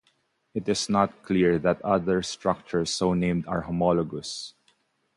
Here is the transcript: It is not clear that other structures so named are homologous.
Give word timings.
It 0.55 0.67
is 0.67 0.89
not 0.89 1.21
clear 1.21 1.59
that 1.59 1.79
other 1.85 2.23
structures 2.23 2.89
so 2.91 3.13
named 3.13 3.45
are 3.45 3.61
homologous. 3.61 4.55